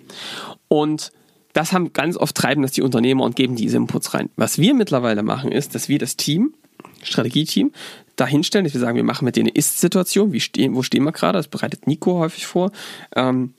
[0.68, 1.12] Und
[1.54, 4.30] das haben ganz oft treiben das die Unternehmer und geben diese Inputs rein.
[4.36, 6.54] Was wir mittlerweile machen, ist, dass wir das Team,
[7.04, 7.72] Strategieteam,
[8.16, 11.38] dahinstellen, dass wir sagen, wir machen mit denen eine Ist-Situation, stehen, wo stehen wir gerade,
[11.38, 12.72] das bereitet Nico häufig vor.
[13.16, 13.54] Ähm,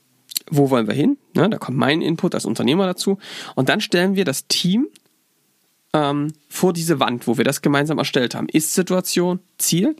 [0.49, 1.17] wo wollen wir hin?
[1.33, 3.17] Ne, da kommt mein Input als Unternehmer dazu.
[3.55, 4.87] Und dann stellen wir das Team
[5.93, 8.49] ähm, vor diese Wand, wo wir das gemeinsam erstellt haben.
[8.49, 9.95] Ist-Situation, Ziel.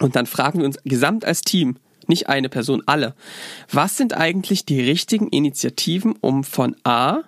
[0.00, 1.76] Und dann fragen wir uns gesamt als Team,
[2.08, 3.14] nicht eine Person, alle.
[3.70, 7.20] Was sind eigentlich die richtigen Initiativen, um von A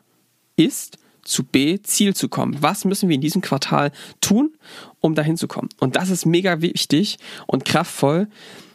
[0.56, 2.58] ist, zu B Ziel zu kommen.
[2.60, 4.52] Was müssen wir in diesem Quartal tun,
[5.00, 5.70] um dahin zu kommen?
[5.80, 8.28] Und das ist mega wichtig und kraftvoll,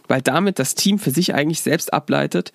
[0.08, 2.52] weil damit das Team für sich eigentlich selbst ableitet,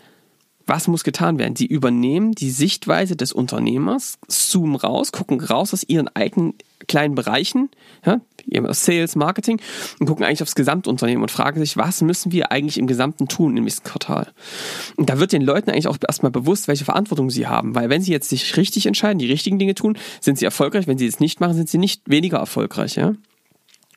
[0.66, 1.57] was muss getan werden?
[1.57, 6.54] Sie übernehmen die Sichtweise des Unternehmers, zoomen raus, gucken raus aus ihren eigenen
[6.86, 7.70] kleinen Bereichen,
[8.04, 8.20] ja,
[8.72, 9.60] Sales, Marketing,
[10.00, 13.56] und gucken eigentlich aufs Gesamtunternehmen und fragen sich, was müssen wir eigentlich im Gesamten tun
[13.56, 14.32] im nächsten Quartal?
[14.96, 18.02] Und da wird den Leuten eigentlich auch erstmal bewusst, welche Verantwortung sie haben, weil wenn
[18.02, 21.20] sie jetzt sich richtig entscheiden, die richtigen Dinge tun, sind sie erfolgreich, wenn sie es
[21.20, 23.14] nicht machen, sind sie nicht weniger erfolgreich, ja.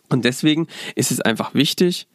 [0.10, 2.08] Und deswegen ist es einfach wichtig,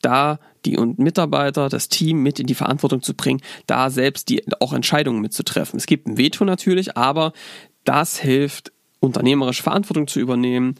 [0.00, 4.72] da die Mitarbeiter, das Team mit in die Verantwortung zu bringen, da selbst die auch
[4.72, 5.78] Entscheidungen mitzutreffen.
[5.78, 7.32] Es gibt ein Veto natürlich, aber
[7.84, 10.76] das hilft, unternehmerische Verantwortung zu übernehmen,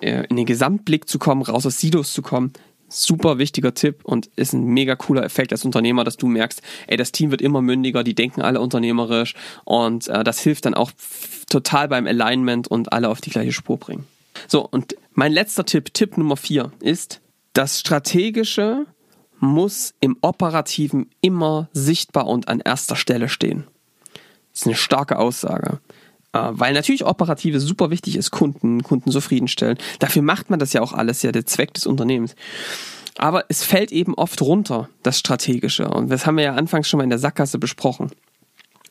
[0.00, 2.52] äh, in den Gesamtblick zu kommen, raus aus Silos zu kommen.
[2.88, 6.96] Super wichtiger Tipp und ist ein mega cooler Effekt als Unternehmer, dass du merkst, ey,
[6.96, 10.92] das Team wird immer mündiger, die denken alle unternehmerisch und äh, das hilft dann auch
[11.48, 14.06] total beim Alignment und alle auf die gleiche Spur bringen.
[14.48, 17.20] So, und mein letzter Tipp, Tipp Nummer vier, ist,
[17.52, 18.86] das Strategische
[19.40, 23.64] muss im Operativen immer sichtbar und an erster Stelle stehen.
[24.52, 25.80] Das ist eine starke Aussage.
[26.34, 29.78] Äh, weil natürlich Operative super wichtig ist, Kunden, Kunden zufriedenstellen.
[30.00, 32.34] Dafür macht man das ja auch alles, ja, der Zweck des Unternehmens.
[33.16, 35.88] Aber es fällt eben oft runter, das Strategische.
[35.88, 38.10] Und das haben wir ja anfangs schon mal in der Sackgasse besprochen.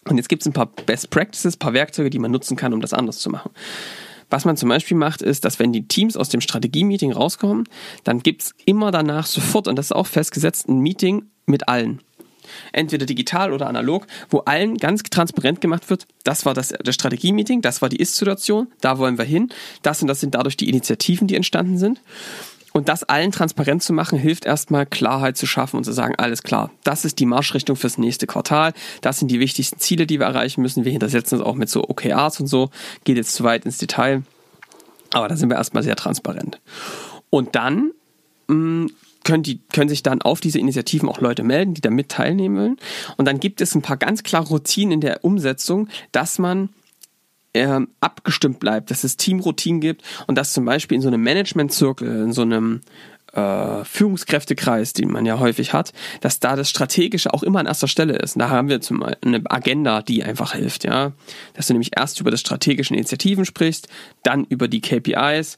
[0.10, 2.74] Und jetzt gibt es ein paar Best Practices, ein paar Werkzeuge, die man nutzen kann,
[2.74, 3.52] um das anders zu machen.
[4.30, 7.66] Was man zum Beispiel macht, ist, dass wenn die Teams aus dem Strategie-Meeting rauskommen,
[8.06, 12.00] dann gibt es immer danach sofort, und das ist auch festgesetzt, ein Meeting mit allen.
[12.72, 17.62] Entweder digital oder analog, wo allen ganz transparent gemacht wird, das war das, das Strategie-Meeting,
[17.62, 19.50] das war die Ist-Situation, da wollen wir hin,
[19.82, 22.02] das und das sind dadurch die Initiativen, die entstanden sind.
[22.74, 26.42] Und das allen transparent zu machen, hilft erstmal Klarheit zu schaffen und zu sagen, alles
[26.42, 30.26] klar, das ist die Marschrichtung fürs nächste Quartal, das sind die wichtigsten Ziele, die wir
[30.26, 30.84] erreichen müssen.
[30.84, 32.72] Wir hintersetzen uns auch mit so OKRs und so,
[33.04, 34.24] geht jetzt zu weit ins Detail.
[35.12, 36.60] Aber da sind wir erstmal sehr transparent.
[37.30, 37.92] Und dann
[38.48, 38.92] mh, mm,
[39.24, 42.58] können, die, können sich dann auf diese Initiativen auch Leute melden, die da mit teilnehmen
[42.58, 42.78] wollen.
[43.18, 46.70] Und dann gibt es ein paar ganz klare Routinen in der Umsetzung, dass man
[47.54, 52.08] ähm, abgestimmt bleibt, dass es Teamroutinen gibt und dass zum Beispiel in so einem Management-Zirkel,
[52.08, 52.82] in so einem
[53.34, 57.88] äh, Führungskräftekreis, den man ja häufig hat, dass da das Strategische auch immer an erster
[57.88, 58.36] Stelle ist.
[58.36, 61.14] Und da haben wir zum Beispiel eine Agenda, die einfach hilft, ja.
[61.54, 63.88] Dass du nämlich erst über das strategische Initiativen sprichst,
[64.24, 65.58] dann über die KPIs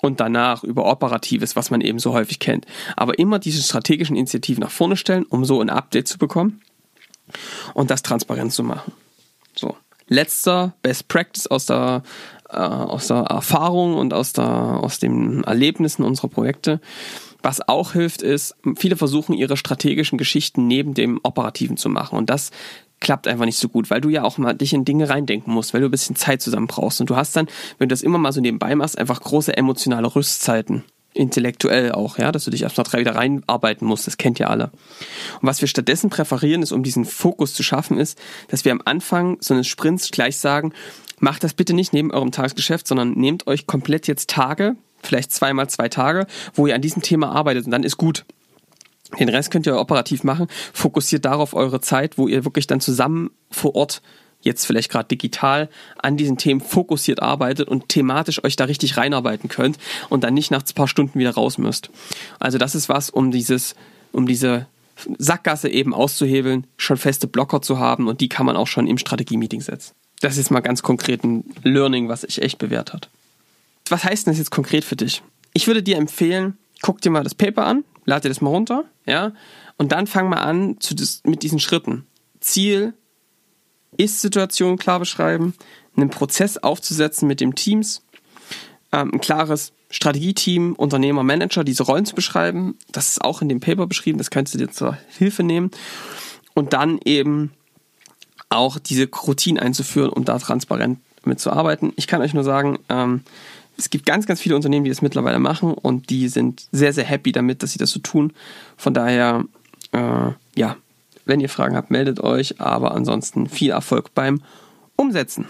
[0.00, 2.66] und danach über Operatives, was man eben so häufig kennt.
[2.96, 6.60] Aber immer diese strategischen Initiativen nach vorne stellen, um so ein Update zu bekommen
[7.74, 8.92] und das transparent zu machen.
[9.54, 9.76] So
[10.08, 12.02] letzter Best Practice aus der,
[12.48, 16.80] äh, aus der Erfahrung und aus, der, aus den Erlebnissen unserer Projekte.
[17.42, 22.18] Was auch hilft, ist, viele versuchen ihre strategischen Geschichten neben dem Operativen zu machen.
[22.18, 22.50] Und das
[23.00, 25.74] klappt einfach nicht so gut, weil du ja auch mal dich in Dinge reindenken musst,
[25.74, 27.00] weil du ein bisschen Zeit zusammen brauchst.
[27.00, 27.46] Und du hast dann,
[27.78, 30.84] wenn du das immer mal so nebenbei machst, einfach große emotionale Rüstzeiten
[31.14, 34.70] intellektuell auch, ja, dass du dich erstmal drei wieder reinarbeiten musst, das kennt ihr alle.
[35.40, 38.82] Und was wir stattdessen präferieren, ist, um diesen Fokus zu schaffen, ist, dass wir am
[38.84, 40.72] Anfang so eines Sprints gleich sagen,
[41.18, 45.68] macht das bitte nicht neben eurem Tagesgeschäft, sondern nehmt euch komplett jetzt Tage, vielleicht zweimal
[45.68, 48.24] zwei Tage, wo ihr an diesem Thema arbeitet und dann ist gut.
[49.18, 50.48] Den Rest könnt ihr operativ machen.
[50.72, 54.02] Fokussiert darauf eure Zeit, wo ihr wirklich dann zusammen vor Ort
[54.40, 55.68] jetzt vielleicht gerade digital
[55.98, 60.50] an diesen Themen fokussiert arbeitet und thematisch euch da richtig reinarbeiten könnt und dann nicht
[60.50, 61.90] nach ein paar Stunden wieder raus müsst.
[62.38, 63.74] Also das ist was, um dieses,
[64.12, 64.66] um diese
[65.18, 68.98] Sackgasse eben auszuhebeln, schon feste Blocker zu haben und die kann man auch schon im
[68.98, 69.92] Strategie-Meeting setzen.
[70.20, 73.08] Das ist mal ganz konkret ein Learning, was sich echt bewährt hat.
[73.88, 75.22] Was heißt denn das jetzt konkret für dich?
[75.52, 78.84] Ich würde dir empfehlen, guck dir mal das Paper an, lad dir das mal runter,
[79.08, 79.32] ja,
[79.76, 80.94] und dann fang mal an zu
[81.24, 82.06] mit diesen Schritten.
[82.40, 82.94] Ziel,
[83.96, 85.54] ist-Situation klar beschreiben,
[85.96, 88.02] einen Prozess aufzusetzen mit dem Teams,
[88.92, 92.76] ähm, ein klares Strategieteam, Unternehmer, Manager, diese Rollen zu beschreiben.
[92.92, 95.70] Das ist auch in dem Paper beschrieben, das könntest du dir zur Hilfe nehmen.
[96.54, 97.52] Und dann eben
[98.50, 101.92] auch diese Routine einzuführen, um da transparent mitzuarbeiten.
[101.96, 103.22] Ich kann euch nur sagen, ähm,
[103.78, 107.04] es gibt ganz, ganz viele Unternehmen, die das mittlerweile machen und die sind sehr, sehr
[107.04, 108.32] happy damit, dass sie das so tun.
[108.76, 109.44] Von daher,
[109.92, 110.76] äh, ja,
[111.24, 112.60] wenn ihr Fragen habt, meldet euch.
[112.60, 114.42] Aber ansonsten viel Erfolg beim
[114.96, 115.46] Umsetzen.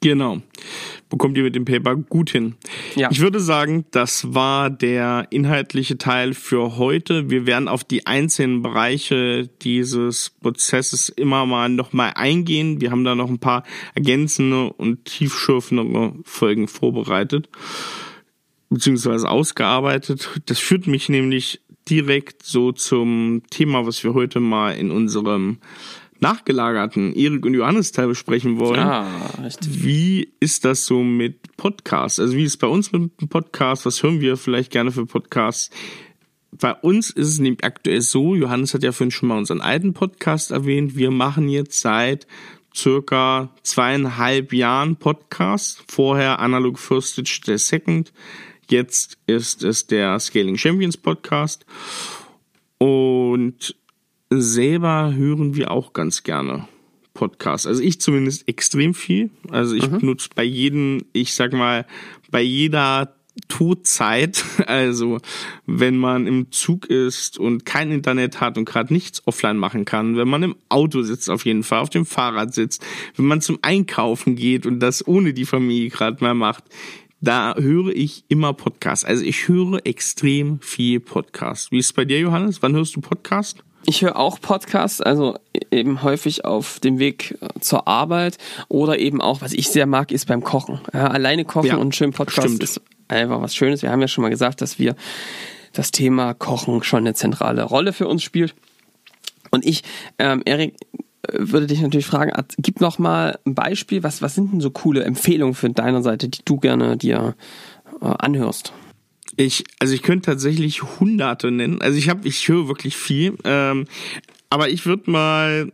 [0.00, 0.40] Genau.
[1.10, 2.54] Bekommt ihr mit dem Paper gut hin.
[2.94, 3.10] Ja.
[3.10, 7.28] Ich würde sagen, das war der inhaltliche Teil für heute.
[7.28, 12.80] Wir werden auf die einzelnen Bereiche dieses Prozesses immer mal nochmal eingehen.
[12.80, 17.48] Wir haben da noch ein paar ergänzende und tiefschürfendere Folgen vorbereitet
[18.70, 20.30] beziehungsweise ausgearbeitet.
[20.46, 25.58] Das führt mich nämlich direkt so zum Thema, was wir heute mal in unserem
[26.20, 28.80] nachgelagerten Erik und Johannes Teil besprechen wollen.
[28.80, 29.06] Ah,
[29.42, 29.84] richtig.
[29.84, 32.20] Wie ist das so mit Podcasts?
[32.20, 33.86] Also wie ist es bei uns mit dem Podcast?
[33.86, 35.70] Was hören wir vielleicht gerne für Podcasts?
[36.52, 39.94] Bei uns ist es nämlich aktuell so, Johannes hat ja vorhin schon mal unseren alten
[39.94, 42.26] Podcast erwähnt, wir machen jetzt seit
[42.74, 45.82] circa zweieinhalb Jahren Podcast.
[45.88, 48.12] Vorher Analog First Stitch der Second.
[48.68, 51.66] Jetzt ist es der Scaling Champions Podcast.
[52.78, 53.76] Und
[54.30, 56.68] selber hören wir auch ganz gerne
[57.14, 57.66] Podcasts.
[57.66, 59.30] Also ich zumindest extrem viel.
[59.50, 59.98] Also ich mhm.
[60.02, 61.84] nutze bei jedem, ich sag mal,
[62.30, 63.14] bei jeder
[63.48, 65.18] Todzeit, also
[65.66, 70.16] wenn man im Zug ist und kein Internet hat und gerade nichts offline machen kann,
[70.16, 72.84] wenn man im Auto sitzt auf jeden Fall, auf dem Fahrrad sitzt,
[73.16, 76.64] wenn man zum Einkaufen geht und das ohne die Familie gerade mal macht,
[77.20, 79.04] da höre ich immer Podcasts.
[79.04, 81.70] Also ich höre extrem viel Podcast.
[81.70, 82.62] Wie ist es bei dir, Johannes?
[82.62, 83.62] Wann hörst du Podcast?
[83.86, 85.38] Ich höre auch Podcasts, also
[85.70, 88.36] eben häufig auf dem Weg äh, zur Arbeit
[88.68, 90.80] oder eben auch, was ich sehr mag, ist beim Kochen.
[90.92, 92.62] Ja, alleine kochen ja, und schönen Podcast stimmt.
[92.62, 93.82] ist einfach was Schönes.
[93.82, 94.94] Wir haben ja schon mal gesagt, dass wir
[95.72, 98.54] das Thema Kochen schon eine zentrale Rolle für uns spielt.
[99.50, 99.82] Und ich,
[100.18, 100.74] ähm, Erik,
[101.22, 104.70] äh, würde dich natürlich fragen, gib noch mal ein Beispiel, was, was sind denn so
[104.70, 107.34] coole Empfehlungen für deine Seite, die du gerne dir
[108.00, 108.72] äh, anhörst?
[109.46, 111.80] Ich, also ich könnte tatsächlich Hunderte nennen.
[111.80, 113.36] Also ich habe, ich höre wirklich viel.
[113.44, 113.86] Ähm,
[114.50, 115.72] aber ich würde mal,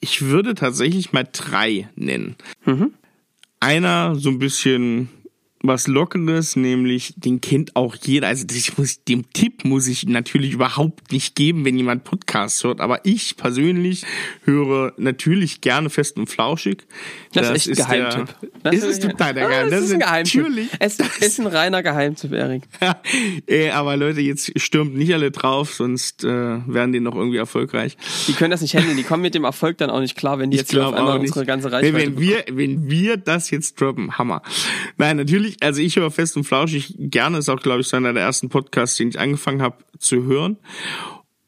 [0.00, 2.34] ich würde tatsächlich mal drei nennen.
[2.64, 2.92] Mhm.
[3.60, 5.10] Einer so ein bisschen
[5.62, 8.28] was Lockeres, nämlich den kennt auch jeder.
[8.28, 12.80] Also ich muss, dem Tipp muss ich natürlich überhaupt nicht geben, wenn jemand Podcasts hört.
[12.80, 14.04] Aber ich persönlich
[14.44, 16.86] höre natürlich gerne fest und flauschig.
[17.34, 18.36] Das, das ist echt ein Geheimtipp.
[18.64, 19.70] Der, das, ist total der Geheimtipp.
[19.70, 20.42] Das, ist ein Geheimtipp.
[20.42, 20.68] Natürlich.
[20.78, 22.62] Es ist ein reiner Geheimtipp, Erik.
[22.80, 23.00] ja,
[23.46, 27.98] äh, aber Leute, jetzt stürmt nicht alle drauf, sonst äh, werden die noch irgendwie erfolgreich.
[28.28, 28.96] Die können das nicht handeln.
[28.96, 30.94] Die kommen mit dem Erfolg dann auch nicht klar, wenn die ich jetzt hier auf
[30.94, 34.42] einmal unsere ganze Reichweite wenn, wenn wir, wenn wir das jetzt droppen, Hammer.
[34.96, 37.96] Nein, natürlich ich, also ich höre fest und flauschig gerne, ist auch, glaube ich, so
[37.96, 40.56] einer der ersten Podcasts, den ich angefangen habe zu hören.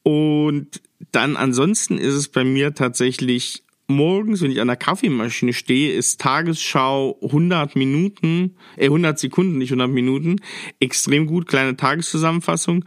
[0.02, 0.80] Und
[1.12, 6.20] dann ansonsten ist es bei mir tatsächlich morgens, wenn ich an der Kaffeemaschine stehe, ist
[6.20, 10.36] Tagesschau 100 Minuten, äh 100 Sekunden, nicht 100 Minuten,
[10.80, 12.84] extrem gut, kleine Tageszusammenfassung.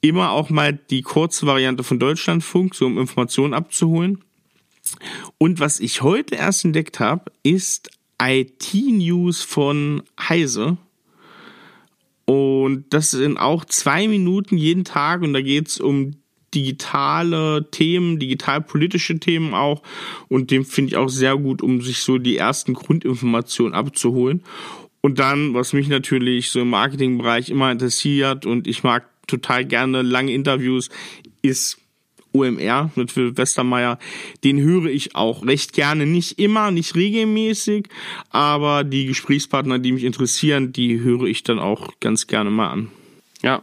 [0.00, 4.24] Immer auch mal die kurze Variante von Deutschlandfunk, so um Informationen abzuholen.
[5.38, 7.90] Und was ich heute erst entdeckt habe, ist
[8.20, 10.76] IT-News von Heise.
[12.26, 16.12] Und das sind auch zwei Minuten jeden Tag und da geht es um
[16.54, 19.82] digitale Themen, digitalpolitische Themen auch.
[20.28, 24.42] Und dem finde ich auch sehr gut, um sich so die ersten Grundinformationen abzuholen.
[25.00, 30.02] Und dann, was mich natürlich so im Marketingbereich immer interessiert und ich mag total gerne
[30.02, 30.90] lange Interviews,
[31.42, 31.78] ist
[32.32, 33.98] OMR mit Phil Westermeier,
[34.44, 36.06] den höre ich auch recht gerne.
[36.06, 37.88] Nicht immer, nicht regelmäßig,
[38.30, 42.90] aber die Gesprächspartner, die mich interessieren, die höre ich dann auch ganz gerne mal an.
[43.42, 43.62] Ja,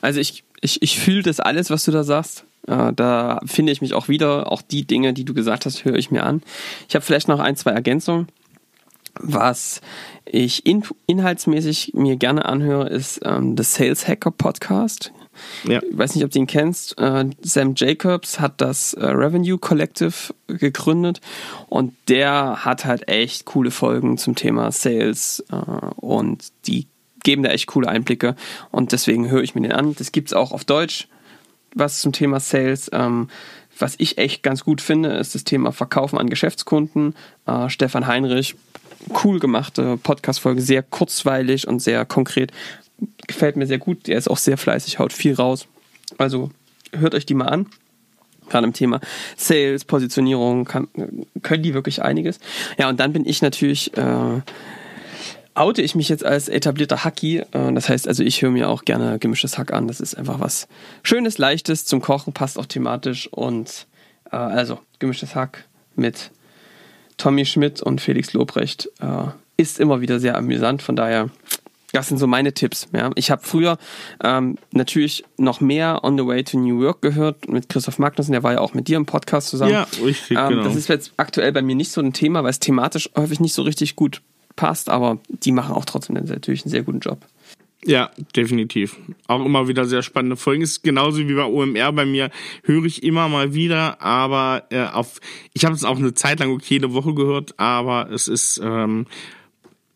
[0.00, 2.44] also ich, ich, ich fühle das alles, was du da sagst.
[2.66, 4.50] Da finde ich mich auch wieder.
[4.50, 6.42] Auch die Dinge, die du gesagt hast, höre ich mir an.
[6.88, 8.28] Ich habe vielleicht noch ein, zwei Ergänzungen.
[9.20, 9.80] Was
[10.24, 15.12] ich in, inhaltsmäßig mir gerne anhöre, ist ähm, The Sales Hacker Podcast.
[15.64, 15.80] Ja.
[15.82, 16.98] Ich weiß nicht, ob du ihn kennst.
[16.98, 21.20] Äh, Sam Jacobs hat das äh, Revenue Collective gegründet
[21.68, 25.54] und der hat halt echt coole Folgen zum Thema Sales äh,
[25.96, 26.86] und die
[27.22, 28.36] geben da echt coole Einblicke
[28.70, 29.94] und deswegen höre ich mir den an.
[29.96, 31.08] Das gibt es auch auf Deutsch,
[31.74, 32.90] was zum Thema Sales.
[32.92, 33.28] Ähm,
[33.78, 37.16] was ich echt ganz gut finde, ist das Thema Verkaufen an Geschäftskunden.
[37.66, 38.54] Stefan Heinrich,
[39.24, 42.52] cool gemachte Podcast-Folge, sehr kurzweilig und sehr konkret
[43.26, 44.06] gefällt mir sehr gut.
[44.06, 45.66] Der ist auch sehr fleißig, haut viel raus.
[46.18, 46.50] Also
[46.92, 47.66] hört euch die mal an.
[48.48, 49.00] Gerade im Thema
[49.36, 50.88] Sales, Positionierung kann,
[51.42, 52.38] können die wirklich einiges.
[52.78, 54.40] Ja, und dann bin ich natürlich, äh,
[55.54, 57.38] oute ich mich jetzt als etablierter Hacki.
[57.38, 59.88] Äh, das heißt also, ich höre mir auch gerne gemischtes Hack an.
[59.88, 60.68] Das ist einfach was
[61.02, 63.28] Schönes, Leichtes zum Kochen, passt auch thematisch.
[63.32, 63.86] Und
[64.30, 65.64] äh, also gemischtes Hack
[65.96, 66.30] mit
[67.16, 70.82] Tommy Schmidt und Felix Lobrecht äh, ist immer wieder sehr amüsant.
[70.82, 71.30] Von daher
[71.94, 72.88] das sind so meine Tipps.
[72.92, 73.10] Ja.
[73.14, 73.78] Ich habe früher
[74.22, 78.42] ähm, natürlich noch mehr On the Way to New York gehört mit Christoph Magnussen, der
[78.42, 79.72] war ja auch mit dir im Podcast zusammen.
[79.72, 80.64] Ja, richtig, ähm, genau.
[80.64, 83.54] Das ist jetzt aktuell bei mir nicht so ein Thema, weil es thematisch häufig nicht
[83.54, 84.22] so richtig gut
[84.56, 87.18] passt, aber die machen auch trotzdem natürlich einen sehr guten Job.
[87.86, 88.96] Ja, definitiv.
[89.26, 90.62] Auch immer wieder sehr spannende Folgen.
[90.62, 92.30] Ist genauso wie bei OMR bei mir,
[92.62, 95.20] höre ich immer mal wieder, aber äh, auf
[95.52, 99.06] ich habe es auch eine Zeit lang okay jede Woche gehört, aber es ist ähm,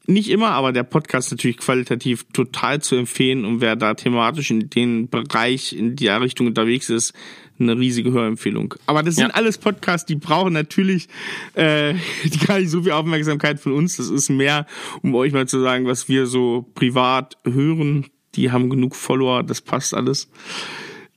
[0.09, 4.71] nicht immer, aber der Podcast natürlich qualitativ total zu empfehlen und wer da thematisch in
[4.71, 7.13] den Bereich, in die Richtung unterwegs ist,
[7.61, 8.75] eine riesige Hörempfehlung.
[8.87, 9.35] Aber das sind ja.
[9.35, 11.09] alles Podcasts, die brauchen natürlich
[11.55, 11.95] äh,
[12.47, 13.99] gar nicht so viel Aufmerksamkeit von uns.
[13.99, 14.67] Das ist mehr,
[15.03, 18.07] um euch mal zu sagen, was wir so privat hören.
[18.35, 20.31] Die haben genug Follower, das passt alles.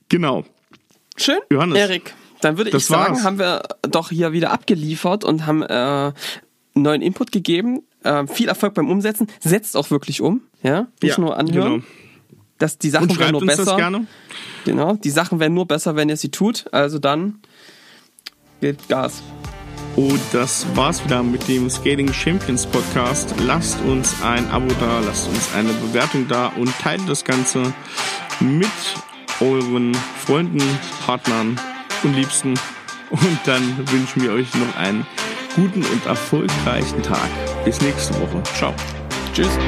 [0.08, 0.44] Genau.
[1.16, 1.78] Schön, Johannes.
[1.78, 2.14] Erik.
[2.42, 3.24] Dann würde ich sagen, war's.
[3.24, 6.12] haben wir doch hier wieder abgeliefert und haben äh,
[6.74, 7.82] neuen Input gegeben.
[8.04, 9.26] Äh, viel Erfolg beim Umsetzen.
[9.40, 10.42] Setzt auch wirklich um.
[10.62, 11.80] Ja, nicht ja, nur anhören.
[11.80, 11.84] Genau.
[12.58, 14.04] Dass die Sachen werden nur besser.
[14.64, 16.66] Genau, die Sachen werden nur besser, wenn ihr sie tut.
[16.72, 17.40] Also dann
[18.60, 19.22] gebt Gas.
[19.96, 23.34] Und das war's wieder mit dem Skating Champions Podcast.
[23.40, 27.74] Lasst uns ein Abo da, lasst uns eine Bewertung da und teilt das Ganze
[28.40, 28.68] mit
[29.40, 29.94] euren
[30.24, 30.62] Freunden,
[31.04, 31.60] Partnern
[32.04, 32.54] und Liebsten.
[33.10, 35.06] Und dann wünschen wir euch noch einen
[35.54, 37.28] guten und erfolgreichen Tag.
[37.64, 38.42] Bis nächste Woche.
[38.54, 38.74] Ciao.
[39.34, 39.58] Tschüss.